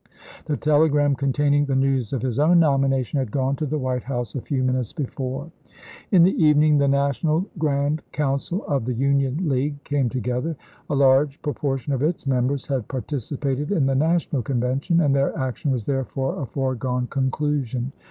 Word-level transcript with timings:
The 0.45 0.57
telegram 0.57 1.13
containing 1.13 1.65
the 1.67 1.75
news 1.75 2.11
of 2.11 2.23
his 2.23 2.39
own 2.39 2.59
nomination 2.59 3.19
had 3.19 3.29
gone 3.31 3.55
to 3.57 3.67
the 3.67 3.77
White 3.77 4.01
House 4.01 4.33
a 4.33 4.41
few 4.41 4.63
minutes 4.63 4.93
before. 4.93 5.51
In 6.11 6.23
the 6.23 6.43
evening 6.43 6.79
the 6.79 6.87
National 6.87 7.45
Grrand 7.59 8.01
Council 8.11 8.65
of 8.65 8.85
the 8.85 8.95
Union 8.95 9.47
League 9.47 9.83
came 9.83 10.09
together. 10.09 10.57
A 10.89 10.95
large 10.95 11.39
propor 11.43 11.77
tion 11.77 11.93
of 11.93 12.01
its 12.01 12.25
members 12.25 12.65
had 12.65 12.87
participated 12.87 13.71
in 13.71 13.85
the 13.85 13.93
Na 13.93 14.15
tional 14.15 14.43
Convention, 14.43 15.01
and 15.01 15.13
their 15.13 15.37
action 15.37 15.69
was 15.69 15.83
therefore 15.83 16.41
a 16.41 16.47
foregone 16.47 17.05
conclusion. 17.05 17.91